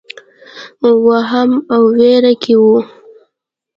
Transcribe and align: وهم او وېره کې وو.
وهم 1.07 1.51
او 1.73 1.83
وېره 1.97 2.33
کې 2.43 2.53
وو. 2.61 2.77